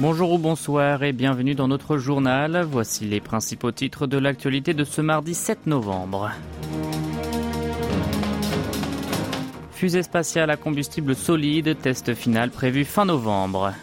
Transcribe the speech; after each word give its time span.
Bonjour 0.00 0.32
ou 0.32 0.38
bonsoir 0.38 1.02
et 1.02 1.12
bienvenue 1.12 1.54
dans 1.54 1.68
notre 1.68 1.98
journal. 1.98 2.66
Voici 2.66 3.04
les 3.04 3.20
principaux 3.20 3.70
titres 3.70 4.06
de 4.06 4.16
l'actualité 4.16 4.72
de 4.72 4.82
ce 4.82 5.02
mardi 5.02 5.34
7 5.34 5.66
novembre. 5.66 6.30
Fusée 9.72 10.02
spatiale 10.02 10.48
à 10.48 10.56
combustible 10.56 11.14
solide, 11.14 11.76
test 11.82 12.14
final 12.14 12.48
prévu 12.48 12.86
fin 12.86 13.04
novembre. 13.04 13.74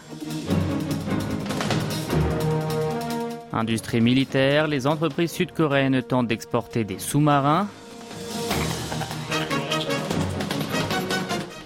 Industrie 3.52 4.00
militaire, 4.00 4.66
les 4.66 4.88
entreprises 4.88 5.30
sud-coréennes 5.30 6.02
tentent 6.02 6.26
d'exporter 6.26 6.82
des 6.82 6.98
sous-marins. 6.98 7.68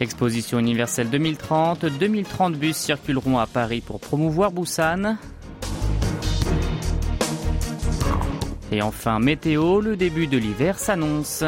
Exposition 0.03 0.59
universelle 0.59 1.09
2030, 1.11 1.87
2030 1.87 2.55
bus 2.55 2.77
circuleront 2.77 3.39
à 3.39 3.47
Paris 3.47 3.81
pour 3.81 4.01
promouvoir 4.01 4.51
Busan. 4.51 5.17
Et 8.73 8.83
enfin 8.83 9.21
météo, 9.21 9.81
le 9.81 9.97
début 9.97 10.27
de 10.27 10.39
l'hiver 10.39 10.79
s'annonce. 10.79 11.45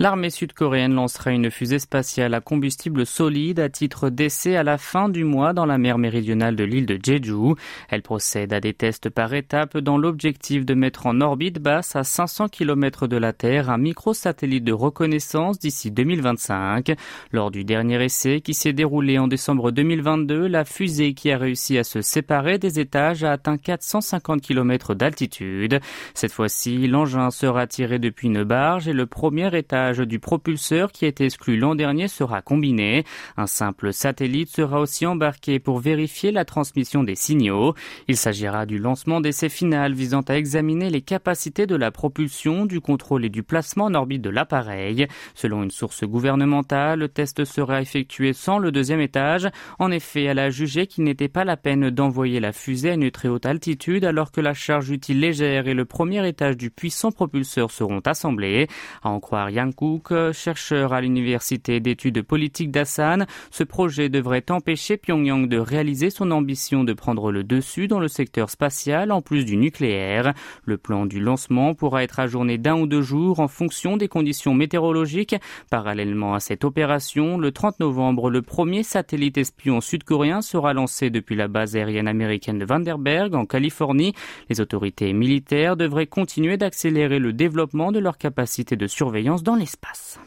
L'armée 0.00 0.30
sud-coréenne 0.30 0.94
lancera 0.94 1.32
une 1.32 1.50
fusée 1.50 1.80
spatiale 1.80 2.32
à 2.32 2.40
combustible 2.40 3.04
solide 3.04 3.58
à 3.58 3.68
titre 3.68 4.10
d'essai 4.10 4.54
à 4.54 4.62
la 4.62 4.78
fin 4.78 5.08
du 5.08 5.24
mois 5.24 5.52
dans 5.52 5.66
la 5.66 5.76
mer 5.76 5.98
méridionale 5.98 6.54
de 6.54 6.62
l'île 6.62 6.86
de 6.86 7.00
Jeju. 7.02 7.56
Elle 7.88 8.02
procède 8.02 8.52
à 8.52 8.60
des 8.60 8.74
tests 8.74 9.10
par 9.10 9.34
étapes 9.34 9.76
dans 9.76 9.98
l'objectif 9.98 10.64
de 10.64 10.74
mettre 10.74 11.06
en 11.06 11.20
orbite 11.20 11.58
basse 11.58 11.96
à 11.96 12.04
500 12.04 12.46
km 12.46 13.08
de 13.08 13.16
la 13.16 13.32
Terre 13.32 13.70
un 13.70 13.78
microsatellite 13.78 14.62
de 14.62 14.72
reconnaissance 14.72 15.58
d'ici 15.58 15.90
2025. 15.90 16.94
Lors 17.32 17.50
du 17.50 17.64
dernier 17.64 18.04
essai 18.04 18.40
qui 18.40 18.54
s'est 18.54 18.72
déroulé 18.72 19.18
en 19.18 19.26
décembre 19.26 19.72
2022, 19.72 20.46
la 20.46 20.64
fusée 20.64 21.12
qui 21.12 21.32
a 21.32 21.38
réussi 21.38 21.76
à 21.76 21.82
se 21.82 22.02
séparer 22.02 22.58
des 22.58 22.78
étages 22.78 23.24
a 23.24 23.32
atteint 23.32 23.58
450 23.58 24.42
km 24.42 24.94
d'altitude. 24.94 25.80
Cette 26.14 26.30
fois-ci, 26.30 26.86
l'engin 26.86 27.32
sera 27.32 27.66
tiré 27.66 27.98
depuis 27.98 28.28
une 28.28 28.44
barge 28.44 28.86
et 28.86 28.92
le 28.92 29.06
premier 29.06 29.58
étage 29.58 29.87
du 29.96 30.18
propulseur 30.18 30.92
qui 30.92 31.06
été 31.06 31.24
exclu 31.24 31.56
l'an 31.56 31.74
dernier 31.74 32.08
sera 32.08 32.42
combiné. 32.42 33.04
Un 33.36 33.46
simple 33.46 33.92
satellite 33.92 34.50
sera 34.50 34.80
aussi 34.80 35.06
embarqué 35.06 35.58
pour 35.58 35.78
vérifier 35.78 36.30
la 36.30 36.44
transmission 36.44 37.02
des 37.02 37.14
signaux. 37.14 37.74
Il 38.06 38.16
s'agira 38.16 38.66
du 38.66 38.78
lancement 38.78 39.20
d'essai 39.20 39.48
final 39.48 39.94
visant 39.94 40.20
à 40.28 40.36
examiner 40.36 40.90
les 40.90 41.00
capacités 41.00 41.66
de 41.66 41.74
la 41.74 41.90
propulsion, 41.90 42.66
du 42.66 42.80
contrôle 42.80 43.24
et 43.24 43.30
du 43.30 43.42
placement 43.42 43.86
en 43.86 43.94
orbite 43.94 44.22
de 44.22 44.30
l'appareil. 44.30 45.06
Selon 45.34 45.62
une 45.62 45.70
source 45.70 46.04
gouvernementale, 46.04 46.98
le 46.98 47.08
test 47.08 47.44
sera 47.44 47.80
effectué 47.80 48.34
sans 48.34 48.58
le 48.58 48.70
deuxième 48.70 49.00
étage. 49.00 49.48
En 49.78 49.90
effet, 49.90 50.24
elle 50.24 50.38
a 50.38 50.50
jugé 50.50 50.86
qu'il 50.86 51.04
n'était 51.04 51.28
pas 51.28 51.44
la 51.44 51.56
peine 51.56 51.88
d'envoyer 51.88 52.40
la 52.40 52.52
fusée 52.52 52.90
à 52.90 52.94
une 52.94 53.10
très 53.10 53.28
haute 53.28 53.46
altitude 53.46 54.04
alors 54.04 54.32
que 54.32 54.42
la 54.42 54.52
charge 54.52 54.90
utile 54.90 55.20
légère 55.20 55.66
et 55.66 55.74
le 55.74 55.86
premier 55.86 56.26
étage 56.28 56.58
du 56.58 56.70
puissant 56.70 57.10
propulseur 57.10 57.70
seront 57.70 58.00
assemblés. 58.00 58.68
À 59.02 59.08
en 59.08 59.20
croire 59.20 59.50
Yang 59.50 59.74
Cook, 59.78 60.12
chercheur 60.32 60.92
à 60.92 61.00
l'université 61.00 61.78
d'études 61.78 62.22
politiques 62.22 62.72
d'Assan, 62.72 63.26
ce 63.52 63.62
projet 63.62 64.08
devrait 64.08 64.50
empêcher 64.50 64.96
Pyongyang 64.96 65.46
de 65.46 65.56
réaliser 65.56 66.10
son 66.10 66.32
ambition 66.32 66.82
de 66.82 66.92
prendre 66.92 67.30
le 67.30 67.44
dessus 67.44 67.86
dans 67.86 68.00
le 68.00 68.08
secteur 68.08 68.50
spatial 68.50 69.12
en 69.12 69.22
plus 69.22 69.44
du 69.44 69.56
nucléaire. 69.56 70.34
Le 70.64 70.78
plan 70.78 71.06
du 71.06 71.20
lancement 71.20 71.74
pourra 71.74 72.02
être 72.02 72.18
ajourné 72.18 72.58
d'un 72.58 72.76
ou 72.76 72.88
deux 72.88 73.02
jours 73.02 73.38
en 73.38 73.46
fonction 73.46 73.96
des 73.96 74.08
conditions 74.08 74.52
météorologiques. 74.52 75.36
Parallèlement 75.70 76.34
à 76.34 76.40
cette 76.40 76.64
opération, 76.64 77.38
le 77.38 77.52
30 77.52 77.78
novembre, 77.78 78.30
le 78.30 78.42
premier 78.42 78.82
satellite 78.82 79.38
espion 79.38 79.80
sud-coréen 79.80 80.42
sera 80.42 80.72
lancé 80.72 81.08
depuis 81.08 81.36
la 81.36 81.46
base 81.46 81.76
aérienne 81.76 82.08
américaine 82.08 82.58
de 82.58 82.64
Vandenberg 82.64 83.36
en 83.36 83.46
Californie. 83.46 84.12
Les 84.50 84.60
autorités 84.60 85.12
militaires 85.12 85.76
devraient 85.76 86.08
continuer 86.08 86.56
d'accélérer 86.56 87.20
le 87.20 87.32
développement 87.32 87.92
de 87.92 88.00
leur 88.00 88.18
capacité 88.18 88.74
de 88.74 88.88
surveillance 88.88 89.44
dans 89.44 89.54
les 89.54 89.67
espace. 89.68 90.18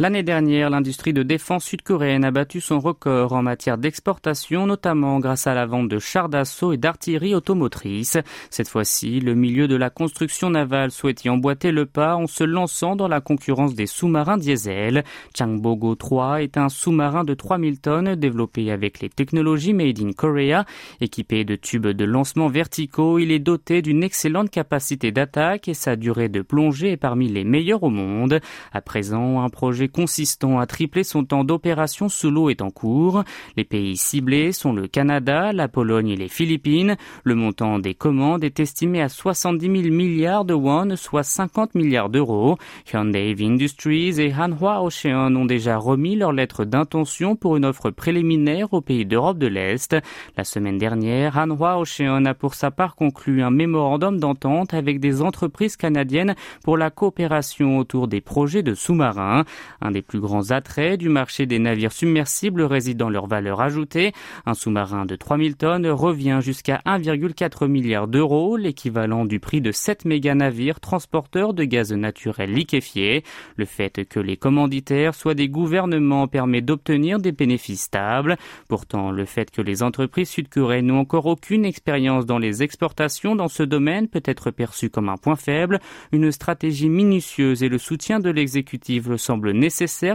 L'année 0.00 0.22
dernière, 0.22 0.70
l'industrie 0.70 1.12
de 1.12 1.22
défense 1.22 1.62
sud-coréenne 1.64 2.24
a 2.24 2.30
battu 2.30 2.62
son 2.62 2.80
record 2.80 3.34
en 3.34 3.42
matière 3.42 3.76
d'exportation, 3.76 4.66
notamment 4.66 5.18
grâce 5.18 5.46
à 5.46 5.52
la 5.52 5.66
vente 5.66 5.90
de 5.90 5.98
chars 5.98 6.30
d'assaut 6.30 6.72
et 6.72 6.78
d'artillerie 6.78 7.34
automotrice. 7.34 8.16
Cette 8.48 8.70
fois-ci, 8.70 9.20
le 9.20 9.34
milieu 9.34 9.68
de 9.68 9.76
la 9.76 9.90
construction 9.90 10.48
navale 10.48 10.90
souhaite 10.90 11.26
y 11.26 11.28
emboîter 11.28 11.70
le 11.70 11.84
pas 11.84 12.16
en 12.16 12.26
se 12.26 12.44
lançant 12.44 12.96
dans 12.96 13.08
la 13.08 13.20
concurrence 13.20 13.74
des 13.74 13.84
sous-marins 13.84 14.38
diesel. 14.38 15.04
Changbogo 15.38 15.94
3 15.96 16.44
est 16.44 16.56
un 16.56 16.70
sous-marin 16.70 17.24
de 17.24 17.34
3000 17.34 17.78
tonnes 17.78 18.14
développé 18.14 18.70
avec 18.70 19.00
les 19.00 19.10
technologies 19.10 19.74
made 19.74 20.00
in 20.00 20.12
Korea. 20.12 20.64
Équipé 21.02 21.44
de 21.44 21.56
tubes 21.56 21.88
de 21.88 22.04
lancement 22.06 22.48
verticaux, 22.48 23.18
il 23.18 23.30
est 23.30 23.38
doté 23.38 23.82
d'une 23.82 24.02
excellente 24.02 24.48
capacité 24.48 25.12
d'attaque 25.12 25.68
et 25.68 25.74
sa 25.74 25.96
durée 25.96 26.30
de 26.30 26.40
plongée 26.40 26.92
est 26.92 26.96
parmi 26.96 27.28
les 27.28 27.44
meilleures 27.44 27.82
au 27.82 27.90
monde. 27.90 28.40
À 28.72 28.80
présent, 28.80 29.42
un 29.42 29.50
projet 29.50 29.89
consistant 29.90 30.58
à 30.58 30.66
tripler 30.66 31.04
son 31.04 31.24
temps 31.24 31.44
d'opération 31.44 32.08
sous 32.08 32.30
est 32.48 32.62
en 32.62 32.70
cours. 32.70 33.24
Les 33.56 33.64
pays 33.64 33.96
ciblés 33.96 34.52
sont 34.52 34.72
le 34.72 34.86
Canada, 34.86 35.52
la 35.52 35.68
Pologne 35.68 36.10
et 36.10 36.16
les 36.16 36.28
Philippines. 36.28 36.96
Le 37.24 37.34
montant 37.34 37.78
des 37.78 37.94
commandes 37.94 38.44
est 38.44 38.60
estimé 38.60 39.02
à 39.02 39.08
70 39.08 39.82
000 39.82 39.94
milliards 39.94 40.44
de 40.44 40.54
won, 40.54 40.94
soit 40.96 41.24
50 41.24 41.74
milliards 41.74 42.08
d'euros. 42.08 42.56
Hyundai 42.92 43.34
Industries 43.40 44.20
et 44.20 44.32
Hanwha 44.32 44.82
Ocean 44.82 45.34
ont 45.34 45.44
déjà 45.44 45.76
remis 45.76 46.14
leur 46.14 46.32
lettre 46.32 46.64
d'intention 46.64 47.34
pour 47.36 47.56
une 47.56 47.64
offre 47.64 47.90
préliminaire 47.90 48.72
aux 48.72 48.80
pays 48.80 49.04
d'Europe 49.04 49.38
de 49.38 49.48
l'Est. 49.48 49.96
La 50.36 50.44
semaine 50.44 50.78
dernière, 50.78 51.36
Hanwha 51.36 51.78
Ocean 51.78 52.24
a 52.24 52.34
pour 52.34 52.54
sa 52.54 52.70
part 52.70 52.94
conclu 52.94 53.42
un 53.42 53.50
mémorandum 53.50 54.20
d'entente 54.20 54.72
avec 54.72 55.00
des 55.00 55.20
entreprises 55.20 55.76
canadiennes 55.76 56.36
pour 56.62 56.76
la 56.76 56.90
coopération 56.90 57.78
autour 57.78 58.06
des 58.06 58.20
projets 58.20 58.62
de 58.62 58.74
sous-marins. 58.74 59.44
Un 59.82 59.92
des 59.92 60.02
plus 60.02 60.20
grands 60.20 60.50
attraits 60.50 60.98
du 60.98 61.08
marché 61.08 61.46
des 61.46 61.58
navires 61.58 61.92
submersibles 61.92 62.62
réside 62.62 62.98
dans 62.98 63.08
leur 63.08 63.26
valeur 63.26 63.62
ajoutée. 63.62 64.12
Un 64.44 64.52
sous-marin 64.52 65.06
de 65.06 65.16
3000 65.16 65.56
tonnes 65.56 65.86
revient 65.86 66.40
jusqu'à 66.42 66.82
1,4 66.84 67.66
milliard 67.66 68.06
d'euros, 68.06 68.58
l'équivalent 68.58 69.24
du 69.24 69.40
prix 69.40 69.62
de 69.62 69.72
7 69.72 70.04
méga-navires 70.04 70.80
transporteurs 70.80 71.54
de 71.54 71.64
gaz 71.64 71.92
naturel 71.92 72.52
liquéfié. 72.52 73.24
Le 73.56 73.64
fait 73.64 74.04
que 74.06 74.20
les 74.20 74.36
commanditaires 74.36 75.14
soient 75.14 75.34
des 75.34 75.48
gouvernements 75.48 76.28
permet 76.28 76.60
d'obtenir 76.60 77.18
des 77.18 77.32
bénéfices 77.32 77.82
stables. 77.82 78.36
Pourtant, 78.68 79.10
le 79.10 79.24
fait 79.24 79.50
que 79.50 79.62
les 79.62 79.82
entreprises 79.82 80.28
sud-coréennes 80.28 80.88
n'ont 80.88 81.00
encore 81.00 81.24
aucune 81.24 81.64
expérience 81.64 82.26
dans 82.26 82.38
les 82.38 82.62
exportations 82.62 83.34
dans 83.34 83.48
ce 83.48 83.62
domaine 83.62 84.08
peut 84.08 84.22
être 84.26 84.50
perçu 84.50 84.90
comme 84.90 85.08
un 85.08 85.16
point 85.16 85.36
faible. 85.36 85.80
Une 86.12 86.30
stratégie 86.30 86.90
minutieuse 86.90 87.62
et 87.62 87.70
le 87.70 87.78
soutien 87.78 88.20
de 88.20 88.28
l'exécutif 88.28 89.08
le 89.08 89.16
nécessaires 89.52 89.69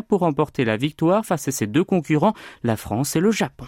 pour 0.07 0.21
remporter 0.21 0.65
la 0.65 0.77
victoire 0.77 1.25
face 1.25 1.47
à 1.47 1.51
ses 1.51 1.67
deux 1.67 1.83
concurrents, 1.83 2.33
la 2.63 2.77
France 2.77 3.15
et 3.15 3.19
le 3.19 3.31
Japon. 3.31 3.65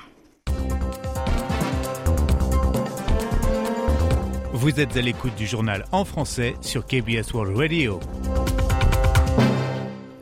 Vous 4.53 4.79
êtes 4.79 4.97
à 4.97 5.01
l'écoute 5.01 5.35
du 5.35 5.45
journal 5.45 5.85
en 5.91 6.03
français 6.03 6.55
sur 6.61 6.85
KBS 6.85 7.31
World 7.33 7.55
Radio. 7.55 7.99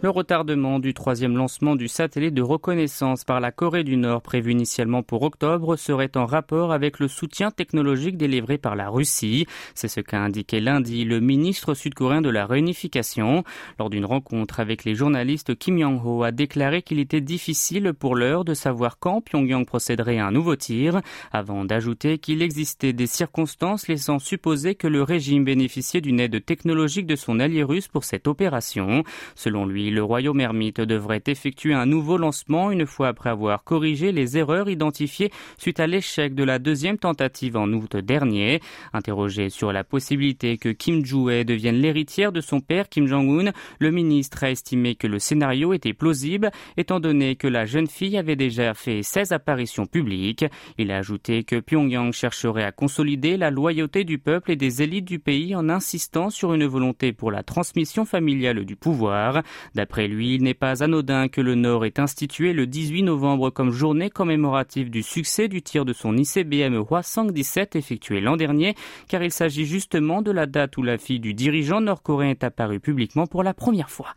Le 0.05 0.11
retardement 0.11 0.77
du 0.77 0.93
troisième 0.93 1.35
lancement 1.35 1.75
du 1.75 1.87
satellite 1.87 2.35
de 2.35 2.43
reconnaissance 2.43 3.23
par 3.23 3.39
la 3.39 3.51
Corée 3.51 3.83
du 3.83 3.97
Nord 3.97 4.21
prévu 4.21 4.51
initialement 4.51 5.01
pour 5.01 5.23
octobre 5.23 5.77
serait 5.77 6.15
en 6.15 6.27
rapport 6.27 6.71
avec 6.71 6.99
le 6.99 7.07
soutien 7.07 7.49
technologique 7.49 8.15
délivré 8.15 8.59
par 8.59 8.75
la 8.75 8.87
Russie. 8.87 9.47
C'est 9.73 9.87
ce 9.87 10.01
qu'a 10.01 10.21
indiqué 10.21 10.59
lundi 10.59 11.05
le 11.05 11.21
ministre 11.21 11.73
sud-coréen 11.73 12.21
de 12.21 12.29
la 12.29 12.45
réunification. 12.45 13.43
Lors 13.79 13.89
d'une 13.89 14.05
rencontre 14.05 14.59
avec 14.59 14.83
les 14.83 14.93
journalistes, 14.93 15.57
Kim 15.57 15.79
Yong-ho 15.79 16.21
a 16.21 16.31
déclaré 16.31 16.83
qu'il 16.83 16.99
était 16.99 17.19
difficile 17.19 17.91
pour 17.91 18.13
l'heure 18.13 18.45
de 18.45 18.53
savoir 18.53 18.99
quand 18.99 19.21
Pyongyang 19.21 19.65
procéderait 19.65 20.19
à 20.19 20.27
un 20.27 20.31
nouveau 20.31 20.55
tir, 20.55 21.01
avant 21.31 21.65
d'ajouter 21.65 22.19
qu'il 22.19 22.43
existait 22.43 22.93
des 22.93 23.07
circonstances 23.07 23.87
laissant 23.87 24.19
supposer 24.19 24.75
que 24.75 24.85
le 24.85 25.01
régime 25.01 25.45
bénéficiait 25.45 26.01
d'une 26.01 26.19
aide 26.19 26.45
technologique 26.45 27.07
de 27.07 27.15
son 27.15 27.39
allié 27.39 27.63
russe 27.63 27.87
pour 27.87 28.03
cette 28.03 28.27
opération. 28.27 29.03
Selon 29.33 29.65
lui, 29.65 29.94
le 29.95 30.03
royaume 30.03 30.41
ermite 30.41 30.81
devrait 30.81 31.23
effectuer 31.25 31.73
un 31.73 31.85
nouveau 31.85 32.17
lancement 32.17 32.69
une 32.69 32.85
fois 32.85 33.07
après 33.07 33.29
avoir 33.29 33.63
corrigé 33.63 34.11
les 34.11 34.37
erreurs 34.37 34.69
identifiées 34.69 35.31
suite 35.57 35.79
à 35.79 35.87
l'échec 35.87 36.35
de 36.35 36.43
la 36.43 36.59
deuxième 36.59 36.97
tentative 36.97 37.55
en 37.55 37.71
août 37.71 37.95
dernier. 37.95 38.59
Interrogé 38.93 39.49
sur 39.49 39.71
la 39.71 39.83
possibilité 39.85 40.57
que 40.57 40.69
Kim 40.69 41.05
Joo-ae 41.05 41.45
devienne 41.45 41.77
l'héritière 41.77 42.33
de 42.33 42.41
son 42.41 42.59
père 42.59 42.89
Kim 42.89 43.07
Jong-un, 43.07 43.53
le 43.79 43.91
ministre 43.91 44.43
a 44.43 44.51
estimé 44.51 44.95
que 44.95 45.07
le 45.07 45.17
scénario 45.17 45.73
était 45.73 45.93
plausible 45.93 46.51
étant 46.75 46.99
donné 46.99 47.37
que 47.37 47.47
la 47.47 47.65
jeune 47.65 47.87
fille 47.87 48.17
avait 48.17 48.35
déjà 48.35 48.73
fait 48.73 49.01
16 49.01 49.31
apparitions 49.31 49.85
publiques. 49.85 50.45
Il 50.77 50.91
a 50.91 50.97
ajouté 50.97 51.45
que 51.45 51.61
Pyongyang 51.61 52.11
chercherait 52.11 52.65
à 52.65 52.73
consolider 52.73 53.37
la 53.37 53.49
loyauté 53.49 54.03
du 54.03 54.17
peuple 54.17 54.51
et 54.51 54.55
des 54.57 54.81
élites 54.81 55.05
du 55.05 55.19
pays 55.19 55.55
en 55.55 55.69
insistant 55.69 56.29
sur 56.29 56.53
une 56.53 56.65
volonté 56.65 57.13
pour 57.13 57.31
la 57.31 57.43
transmission 57.43 58.03
familiale 58.03 58.65
du 58.65 58.75
pouvoir. 58.75 59.41
D'après 59.85 60.07
lui, 60.07 60.33
il 60.33 60.41
n'est 60.41 60.55
pas 60.55 60.81
anodin 60.81 61.27
que 61.27 61.41
le 61.41 61.53
Nord 61.53 61.85
ait 61.85 61.99
institué 61.99 62.53
le 62.53 62.65
18 62.65 63.03
novembre 63.03 63.51
comme 63.51 63.69
journée 63.69 64.09
commémorative 64.09 64.89
du 64.89 65.03
succès 65.03 65.47
du 65.47 65.61
tir 65.61 65.85
de 65.85 65.93
son 65.93 66.17
ICBM 66.17 66.73
Hwasong-17 66.79 67.77
effectué 67.77 68.19
l'an 68.19 68.35
dernier, 68.35 68.73
car 69.07 69.21
il 69.21 69.29
s'agit 69.29 69.67
justement 69.67 70.23
de 70.23 70.31
la 70.31 70.47
date 70.47 70.75
où 70.77 70.81
la 70.81 70.97
fille 70.97 71.19
du 71.19 71.35
dirigeant 71.35 71.81
nord-coréen 71.81 72.31
est 72.31 72.43
apparue 72.43 72.79
publiquement 72.79 73.27
pour 73.27 73.43
la 73.43 73.53
première 73.53 73.91
fois. 73.91 74.15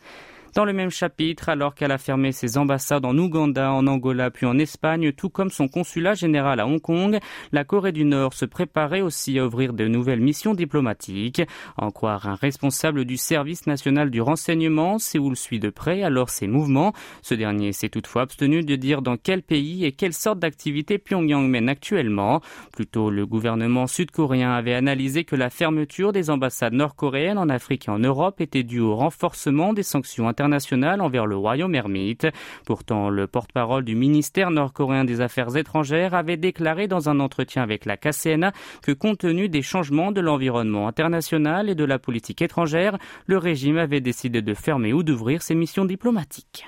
Dans 0.54 0.64
le 0.64 0.72
même 0.72 0.90
chapitre, 0.90 1.48
alors 1.48 1.74
qu'elle 1.74 1.92
a 1.92 1.98
fermé 1.98 2.32
ses 2.32 2.58
ambassades 2.58 3.04
en 3.04 3.16
Ouganda, 3.16 3.72
en 3.72 3.86
Angola 3.86 4.30
puis 4.30 4.46
en 4.46 4.58
Espagne, 4.58 5.12
tout 5.12 5.28
comme 5.28 5.50
son 5.50 5.68
consulat 5.68 6.14
général 6.14 6.60
à 6.60 6.66
Hong 6.66 6.80
Kong, 6.80 7.18
la 7.52 7.64
Corée 7.64 7.92
du 7.92 8.04
Nord 8.04 8.34
se 8.34 8.44
préparait 8.44 9.00
aussi 9.00 9.38
à 9.38 9.46
ouvrir 9.46 9.72
de 9.72 9.86
nouvelles 9.86 10.20
missions 10.20 10.54
diplomatiques. 10.54 11.42
En 11.76 11.90
croire 11.90 12.26
un 12.26 12.34
responsable 12.34 13.04
du 13.04 13.16
service 13.16 13.66
national 13.66 14.10
du 14.10 14.20
renseignement, 14.20 14.98
Séoul 14.98 15.36
suit 15.36 15.60
de 15.60 15.70
près 15.70 16.02
alors 16.02 16.30
ses 16.30 16.46
mouvements. 16.46 16.92
Ce 17.22 17.34
dernier 17.34 17.72
s'est 17.72 17.88
toutefois 17.88 18.22
abstenu 18.22 18.62
de 18.62 18.76
dire 18.76 19.02
dans 19.02 19.16
quel 19.16 19.42
pays 19.42 19.84
et 19.84 19.92
quelle 19.92 20.14
sorte 20.14 20.38
d'activité 20.38 20.98
Pyongyang 20.98 21.48
mène 21.48 21.68
actuellement. 21.68 22.40
Plutôt, 22.72 23.10
le 23.10 23.26
gouvernement 23.26 23.86
sud-coréen 23.86 24.52
avait 24.52 24.74
analysé 24.74 25.24
que 25.24 25.36
la 25.36 25.50
fermeture 25.50 26.12
des 26.12 26.30
ambassades 26.30 26.72
nord-coréennes 26.72 27.38
en 27.38 27.48
Afrique 27.48 27.88
et 27.88 27.90
en 27.90 27.98
Europe 27.98 28.40
était 28.40 28.62
due 28.62 28.80
au 28.80 28.96
renforcement 28.96 29.72
des 29.72 29.82
sanctions 29.82 30.28
envers 30.40 31.26
le 31.26 31.36
royaume 31.36 31.74
ermite. 31.74 32.26
Pourtant, 32.64 33.10
le 33.10 33.26
porte-parole 33.26 33.84
du 33.84 33.94
ministère 33.94 34.50
nord-coréen 34.50 35.04
des 35.04 35.20
Affaires 35.20 35.56
étrangères 35.56 36.14
avait 36.14 36.36
déclaré 36.36 36.88
dans 36.88 37.08
un 37.08 37.20
entretien 37.20 37.62
avec 37.62 37.84
la 37.84 37.96
KCNA 37.96 38.52
que 38.82 38.92
compte 38.92 39.18
tenu 39.18 39.48
des 39.48 39.62
changements 39.62 40.12
de 40.12 40.20
l'environnement 40.20 40.88
international 40.88 41.68
et 41.68 41.74
de 41.74 41.84
la 41.84 41.98
politique 41.98 42.42
étrangère, 42.42 42.98
le 43.26 43.38
régime 43.38 43.78
avait 43.78 44.00
décidé 44.00 44.42
de 44.42 44.54
fermer 44.54 44.92
ou 44.92 45.02
d'ouvrir 45.02 45.42
ses 45.42 45.54
missions 45.54 45.84
diplomatiques. 45.84 46.66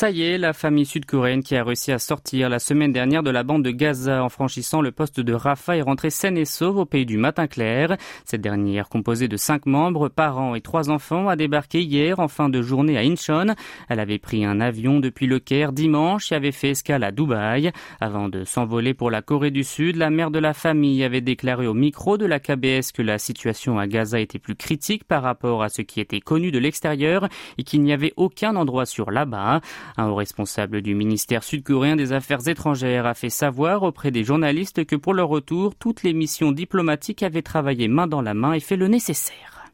Ça 0.00 0.10
y 0.10 0.22
est, 0.22 0.38
la 0.38 0.54
famille 0.54 0.86
sud-coréenne 0.86 1.42
qui 1.42 1.54
a 1.56 1.62
réussi 1.62 1.92
à 1.92 1.98
sortir 1.98 2.48
la 2.48 2.58
semaine 2.58 2.90
dernière 2.90 3.22
de 3.22 3.28
la 3.28 3.42
bande 3.42 3.62
de 3.62 3.70
Gaza 3.70 4.24
en 4.24 4.30
franchissant 4.30 4.80
le 4.80 4.92
poste 4.92 5.20
de 5.20 5.34
Rafah 5.34 5.76
est 5.76 5.82
rentrée 5.82 6.08
saine 6.08 6.38
et 6.38 6.46
sauve 6.46 6.78
au 6.78 6.86
pays 6.86 7.04
du 7.04 7.18
matin 7.18 7.46
clair. 7.46 7.98
Cette 8.24 8.40
dernière, 8.40 8.88
composée 8.88 9.28
de 9.28 9.36
cinq 9.36 9.66
membres, 9.66 10.08
parents 10.08 10.54
et 10.54 10.62
trois 10.62 10.88
enfants, 10.88 11.28
a 11.28 11.36
débarqué 11.36 11.82
hier 11.82 12.18
en 12.18 12.28
fin 12.28 12.48
de 12.48 12.62
journée 12.62 12.96
à 12.96 13.02
Incheon. 13.02 13.54
Elle 13.90 14.00
avait 14.00 14.18
pris 14.18 14.42
un 14.42 14.58
avion 14.62 15.00
depuis 15.00 15.26
le 15.26 15.38
Caire 15.38 15.74
dimanche 15.74 16.32
et 16.32 16.34
avait 16.34 16.50
fait 16.50 16.70
escale 16.70 17.04
à 17.04 17.12
Dubaï. 17.12 17.70
Avant 18.00 18.30
de 18.30 18.44
s'envoler 18.44 18.94
pour 18.94 19.10
la 19.10 19.20
Corée 19.20 19.50
du 19.50 19.64
Sud, 19.64 19.96
la 19.96 20.08
mère 20.08 20.30
de 20.30 20.38
la 20.38 20.54
famille 20.54 21.04
avait 21.04 21.20
déclaré 21.20 21.66
au 21.66 21.74
micro 21.74 22.16
de 22.16 22.24
la 22.24 22.40
KBS 22.40 22.92
que 22.94 23.02
la 23.02 23.18
situation 23.18 23.78
à 23.78 23.86
Gaza 23.86 24.18
était 24.18 24.38
plus 24.38 24.56
critique 24.56 25.04
par 25.04 25.22
rapport 25.22 25.62
à 25.62 25.68
ce 25.68 25.82
qui 25.82 26.00
était 26.00 26.22
connu 26.22 26.52
de 26.52 26.58
l'extérieur 26.58 27.28
et 27.58 27.64
qu'il 27.64 27.82
n'y 27.82 27.92
avait 27.92 28.14
aucun 28.16 28.56
endroit 28.56 28.86
sûr 28.86 29.10
là-bas. 29.10 29.60
Un 29.96 30.08
haut 30.08 30.14
responsable 30.14 30.82
du 30.82 30.94
ministère 30.94 31.42
sud-coréen 31.42 31.96
des 31.96 32.12
Affaires 32.12 32.46
étrangères 32.48 33.06
a 33.06 33.14
fait 33.14 33.30
savoir 33.30 33.82
auprès 33.82 34.10
des 34.10 34.24
journalistes 34.24 34.84
que 34.84 34.96
pour 34.96 35.14
leur 35.14 35.28
retour, 35.28 35.74
toutes 35.74 36.02
les 36.02 36.12
missions 36.12 36.52
diplomatiques 36.52 37.22
avaient 37.22 37.42
travaillé 37.42 37.88
main 37.88 38.06
dans 38.06 38.22
la 38.22 38.34
main 38.34 38.52
et 38.52 38.60
fait 38.60 38.76
le 38.76 38.88
nécessaire. 38.88 39.68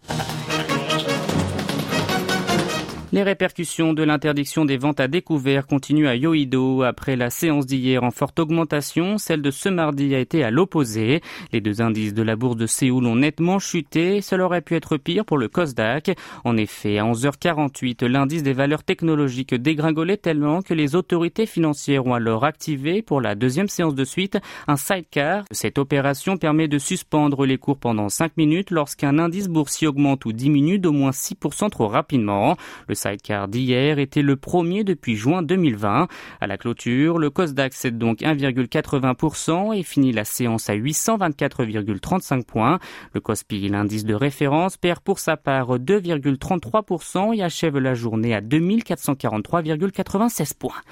Les 3.13 3.23
répercussions 3.23 3.93
de 3.93 4.03
l'interdiction 4.03 4.65
des 4.65 4.79
ventes 4.79 4.99
à 4.99 5.07
découvert 5.07 5.69
continuent 5.69 6.09
à 6.09 6.17
Yoido. 6.17 6.83
Après 6.83 7.15
la 7.15 7.31
séance 7.31 7.65
d'hier 7.65 8.03
en 8.03 8.11
forte 8.11 8.41
augmentation, 8.41 9.17
celle 9.17 9.43
de 9.43 9.53
ce 9.53 9.69
mardi 9.69 10.13
a 10.17 10.19
été 10.19 10.43
à 10.43 10.51
l'opposé. 10.51 11.21
Les 11.53 11.61
deux 11.61 11.81
indices 11.81 12.15
de 12.15 12.23
la 12.25 12.35
bourse 12.35 12.57
de 12.57 12.67
Séoul 12.67 13.07
ont 13.07 13.15
nettement 13.15 13.61
chuté. 13.61 14.21
Cela 14.23 14.47
aurait 14.47 14.61
pu 14.61 14.75
être 14.75 14.97
pire 14.97 15.25
pour 15.25 15.39
le 15.39 15.47
Kosdaq. 15.47 16.17
En 16.43 16.57
effet, 16.57 16.99
à 16.99 17.05
11h48, 17.05 18.05
l'indice 18.07 18.43
des 18.43 18.53
valeurs 18.53 18.83
technologiques 18.83 19.55
dégringolait 19.55 20.17
tellement 20.17 20.61
que 20.61 20.75
les 20.75 20.97
autorités 20.97 21.47
financières 21.47 22.09
ont 22.09 22.15
alors 22.15 22.45
activé 22.45 23.03
pour 23.03 23.21
la 23.21 23.37
deuxième 23.37 23.69
séance 23.69 23.95
de 23.95 24.05
suite 24.05 24.37
un 24.67 24.77
sidecar. 24.77 25.45
Cette 25.53 25.79
opération 25.79 26.39
permet 26.39 26.67
de 26.67 26.79
suspendre 26.79 27.47
les 27.47 27.57
cours 27.57 27.79
pendant 27.79 28.09
5 28.09 28.37
minutes 28.37 28.73
lorsqu'un 28.73 29.21
indice 29.21 29.47
boursier 29.47 29.87
augmente 29.87 30.25
ou 30.25 30.33
diminue 30.33 30.81
d'au 30.81 30.93
moins 30.93 31.13
6% 31.13 31.71
trop 31.71 31.87
rapidement. 31.87 32.57
Sidecar 32.97 33.49
d'hier 33.49 34.01
était 34.01 34.23
le 34.23 34.37
premier 34.37 34.83
depuis 34.83 35.15
juin 35.15 35.43
2020. 35.43 36.09
À 36.41 36.47
la 36.47 36.57
clôture, 36.57 37.19
le 37.19 37.29
Kosdaq 37.31 37.75
cède 37.75 37.99
donc 37.99 38.21
1,80% 38.21 39.79
et 39.79 39.83
finit 39.83 40.13
la 40.13 40.25
séance 40.25 40.69
à 40.69 40.75
824,35 40.75 42.45
points. 42.45 42.79
Le 43.13 43.21
Kospi, 43.21 43.69
l'indice 43.69 44.05
de 44.05 44.15
référence, 44.15 44.77
perd 44.77 45.01
pour 45.01 45.19
sa 45.19 45.37
part 45.37 45.79
2,33% 45.79 47.37
et 47.37 47.43
achève 47.43 47.79
la 47.79 47.95
journée 47.95 48.35
à 48.35 48.41
2443,96 48.41 50.55
points. 50.59 50.83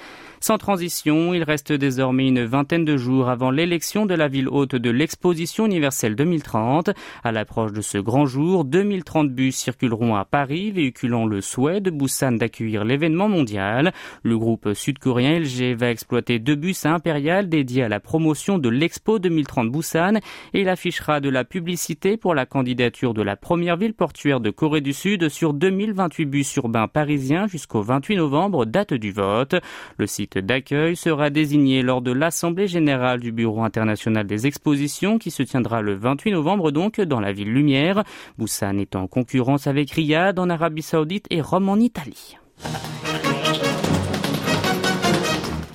Sans 0.45 0.59
transition, 0.59 1.33
il 1.33 1.41
reste 1.41 1.73
désormais 1.73 2.27
une 2.27 2.45
vingtaine 2.45 2.85
de 2.85 2.97
jours 2.97 3.29
avant 3.29 3.49
l'élection 3.49 4.05
de 4.05 4.13
la 4.13 4.27
ville 4.27 4.47
haute 4.47 4.75
de 4.75 4.91
l'exposition 4.91 5.65
universelle 5.65 6.15
2030. 6.15 6.91
À 7.23 7.31
l'approche 7.31 7.73
de 7.73 7.81
ce 7.81 7.97
grand 7.97 8.27
jour, 8.27 8.63
2030 8.63 9.31
bus 9.31 9.55
circuleront 9.55 10.13
à 10.13 10.23
Paris, 10.23 10.69
véhiculant 10.69 11.25
le 11.25 11.41
souhait 11.41 11.81
de 11.81 11.89
Busan 11.89 12.33
d'accueillir 12.33 12.85
l'événement 12.85 13.27
mondial. 13.27 13.91
Le 14.21 14.37
groupe 14.37 14.71
sud-coréen 14.75 15.39
LG 15.39 15.75
va 15.75 15.89
exploiter 15.89 16.37
deux 16.37 16.53
bus 16.53 16.85
impériales 16.85 17.49
dédiés 17.49 17.81
à 17.81 17.89
la 17.89 17.99
promotion 17.99 18.59
de 18.59 18.69
l'Expo 18.69 19.17
2030 19.17 19.71
Busan 19.71 20.17
et 20.53 20.61
il 20.61 20.69
affichera 20.69 21.21
de 21.21 21.29
la 21.29 21.43
publicité 21.43 22.17
pour 22.17 22.35
la 22.35 22.45
candidature 22.45 23.15
de 23.15 23.23
la 23.23 23.35
première 23.35 23.77
ville 23.77 23.95
portuaire 23.95 24.41
de 24.41 24.51
Corée 24.51 24.81
du 24.81 24.93
Sud 24.93 25.27
sur 25.29 25.55
2028 25.55 26.25
bus 26.25 26.55
urbains 26.57 26.87
parisiens 26.87 27.47
jusqu'au 27.47 27.81
28 27.81 28.17
novembre, 28.17 28.67
date 28.67 28.93
du 28.93 29.11
vote. 29.11 29.55
Le 29.97 30.05
site 30.05 30.34
d'accueil 30.41 30.95
sera 30.95 31.29
désigné 31.29 31.81
lors 31.81 32.01
de 32.01 32.11
l'Assemblée 32.11 32.67
générale 32.67 33.19
du 33.19 33.31
Bureau 33.31 33.63
international 33.63 34.27
des 34.27 34.47
expositions 34.47 35.17
qui 35.17 35.31
se 35.31 35.43
tiendra 35.43 35.81
le 35.81 35.95
28 35.95 36.31
novembre 36.31 36.71
donc 36.71 36.99
dans 37.01 37.19
la 37.19 37.31
ville 37.31 37.51
Lumière. 37.51 38.03
Busan 38.37 38.77
est 38.77 38.95
en 38.95 39.07
concurrence 39.07 39.67
avec 39.67 39.91
Riyad 39.91 40.37
en 40.39 40.49
Arabie 40.49 40.81
Saoudite 40.81 41.27
et 41.29 41.41
Rome 41.41 41.69
en 41.69 41.77
Italie. 41.77 42.37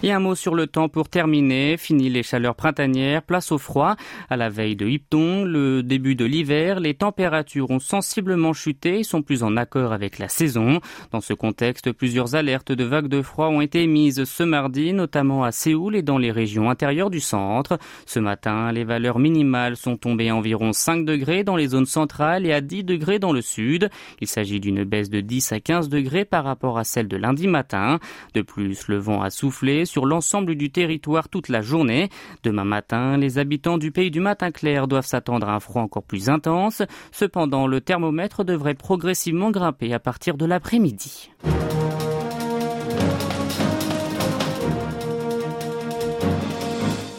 Et 0.03 0.13
un 0.13 0.19
mot 0.19 0.35
sur 0.35 0.55
le 0.55 0.67
temps 0.67 0.89
pour 0.89 1.11
terminer. 1.11 1.77
Fini 1.77 2.09
les 2.09 2.23
chaleurs 2.23 2.55
printanières, 2.55 3.23
place 3.23 3.53
au 3.53 3.59
froid. 3.59 3.97
À 4.31 4.39
la 4.39 4.49
veille 4.49 4.75
de 4.75 4.87
Hipton, 4.87 5.45
le 5.45 5.83
début 5.83 6.15
de 6.15 6.25
l'hiver, 6.25 6.81
les 6.81 6.95
températures 6.95 7.71
ont 7.71 7.81
sensiblement 7.81 8.55
chuté 8.55 9.01
et 9.01 9.03
sont 9.03 9.21
plus 9.21 9.43
en 9.43 9.59
accord 9.59 9.93
avec 9.93 10.19
la 10.19 10.29
saison. 10.29 10.81
Dans 11.13 11.21
ce 11.21 11.35
contexte, 11.35 11.93
plusieurs 11.93 12.35
alertes 12.35 12.73
de 12.73 12.85
vagues 12.85 13.09
de 13.09 13.21
froid 13.21 13.49
ont 13.49 13.61
été 13.61 13.83
émises 13.83 14.25
ce 14.25 14.43
mardi, 14.43 14.95
notamment 14.95 15.45
à 15.45 15.53
Séoul 15.53 15.95
et 15.95 16.03
dans 16.03 16.17
les 16.17 16.33
régions 16.33 16.71
intérieures 16.71 17.11
du 17.11 17.21
centre. 17.21 17.79
Ce 18.07 18.19
matin, 18.19 18.73
les 18.73 18.85
valeurs 18.85 19.19
minimales 19.19 19.77
sont 19.77 19.99
tombées 19.99 20.31
à 20.31 20.37
environ 20.37 20.73
5 20.73 21.05
degrés 21.05 21.45
dans 21.45 21.57
les 21.57 21.69
zones 21.69 21.85
centrales 21.85 22.47
et 22.47 22.55
à 22.55 22.63
10 22.63 22.85
degrés 22.85 23.19
dans 23.19 23.33
le 23.33 23.43
sud. 23.43 23.91
Il 24.23 24.29
s'agit 24.29 24.61
d'une 24.61 24.83
baisse 24.85 25.11
de 25.11 25.21
10 25.21 25.53
à 25.53 25.61
15 25.61 25.91
degrés 25.91 26.25
par 26.25 26.45
rapport 26.45 26.79
à 26.79 26.85
celle 26.85 27.07
de 27.07 27.19
lundi 27.19 27.49
matin. 27.49 27.99
De 28.33 28.41
plus, 28.41 28.89
le 28.89 28.97
vent 28.97 29.21
a 29.21 29.29
soufflé 29.29 29.85
sur 29.91 30.07
l'ensemble 30.07 30.55
du 30.55 30.71
territoire 30.71 31.29
toute 31.29 31.49
la 31.49 31.61
journée. 31.61 32.09
Demain 32.43 32.65
matin, 32.65 33.17
les 33.17 33.39
habitants 33.39 33.77
du 33.77 33.91
pays 33.91 34.11
du 34.11 34.21
matin 34.21 34.51
clair 34.51 34.89
doivent 34.89 35.07
s'attendre 35.07 35.49
à 35.49 35.55
un 35.55 35.61
froid 35.61 35.83
encore 35.83 36.05
plus 36.05 36.29
intense. 36.29 36.83
Cependant, 37.13 37.67
le 37.67 37.81
thermomètre 37.81 38.45
devrait 38.45 38.75
progressivement 38.75 39.51
grimper 39.51 39.93
à 39.93 39.99
partir 39.99 40.37
de 40.37 40.47
l'après-midi. 40.47 41.31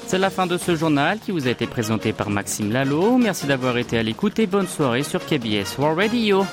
C'est 0.07 0.17
la 0.17 0.29
fin 0.29 0.45
de 0.45 0.57
ce 0.57 0.75
journal 0.75 1.19
qui 1.19 1.31
vous 1.31 1.47
a 1.47 1.51
été 1.51 1.67
présenté 1.67 2.11
par 2.11 2.29
Maxime 2.29 2.71
Lalo. 2.71 3.17
Merci 3.17 3.47
d'avoir 3.47 3.77
été 3.77 3.97
à 3.97 4.03
l'écoute 4.03 4.39
et 4.39 4.47
bonne 4.47 4.67
soirée 4.67 5.03
sur 5.03 5.25
KBS 5.25 5.79
Radio. 5.79 6.43